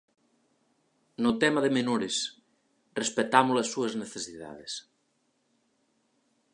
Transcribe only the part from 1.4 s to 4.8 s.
tema de menores, respectamos as súas necesidades.